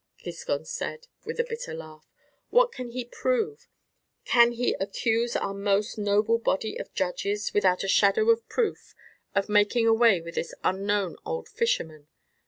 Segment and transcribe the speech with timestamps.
[0.17, 2.07] Giscon said with a bitter laugh.
[2.49, 3.67] "What can he prove?
[4.25, 8.95] Can he accuse our most noble body of judges, without a shadow of proof,
[9.35, 12.07] of making away with this unknown old fisherman.